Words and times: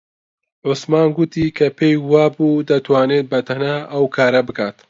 عوسمان 0.67 1.05
گوتی 1.17 1.45
کە 1.57 1.67
پێی 1.77 1.95
وابوو 2.11 2.65
دەتوانێت 2.69 3.25
بەتەنها 3.33 3.77
ئەو 3.91 4.03
کارە 4.15 4.41
بکات. 4.47 4.77